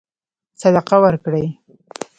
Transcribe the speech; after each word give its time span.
صدقه 0.61 0.95
ورکړي. 1.03 1.45